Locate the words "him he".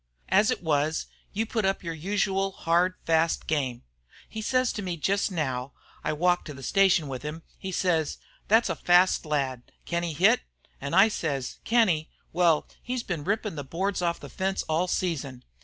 7.21-7.71